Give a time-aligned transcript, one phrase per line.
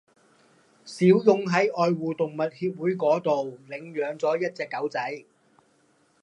[0.83, 5.25] 小勇喺愛護動物協會嗰度領養咗一隻狗仔